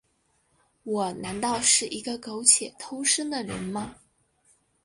[0.81, 3.97] 我难道是一个苟且偷生的人吗？